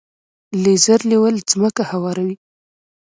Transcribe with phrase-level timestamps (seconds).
[0.63, 2.35] لیزر لیول ځمکه هواروي.